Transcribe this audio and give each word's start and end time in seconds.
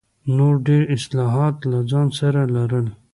نور 0.37 0.53
ډېر 0.67 0.83
اصلاحات 0.95 1.55
له 1.71 1.79
ځان 1.91 2.07
سره 2.19 2.41
لرل. 2.55 2.87